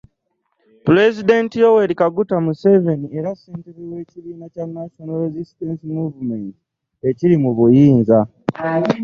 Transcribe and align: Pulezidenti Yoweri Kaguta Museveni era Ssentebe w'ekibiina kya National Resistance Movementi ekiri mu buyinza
Pulezidenti 0.85 1.55
Yoweri 1.63 1.93
Kaguta 1.99 2.35
Museveni 2.45 3.07
era 3.17 3.29
Ssentebe 3.33 3.81
w'ekibiina 3.91 4.45
kya 4.53 4.65
National 4.77 5.21
Resistance 5.25 5.81
Movementi 5.95 6.59
ekiri 7.09 7.35
mu 7.43 7.51
buyinza 7.57 8.19